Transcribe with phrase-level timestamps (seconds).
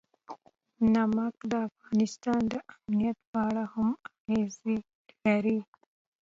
[0.93, 4.55] نمک د افغانستان د امنیت په اړه هم اغېز
[5.25, 5.59] لري.